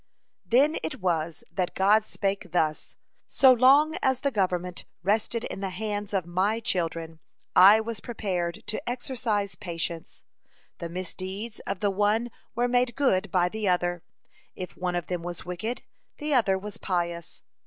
[0.47, 2.95] Then it was that God spake thus:
[3.27, 7.19] "So long as the government rested in the hands of My children,
[7.55, 10.23] I was prepared to exercise patience.
[10.79, 14.01] The misdeeds of the one were made good by the other.
[14.55, 15.83] If one of them was wicked,
[16.17, 17.43] the other was pious.